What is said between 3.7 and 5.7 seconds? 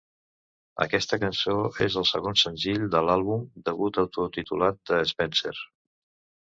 debut autotitulat de Spencer.